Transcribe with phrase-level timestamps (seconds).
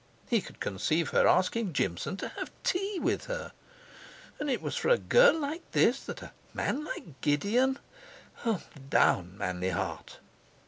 [0.27, 3.51] He could conceive her asking Jimson to have tea with her!
[4.39, 7.77] And it was for a girl like this that a man like Gideon
[8.89, 10.17] Down, manly heart!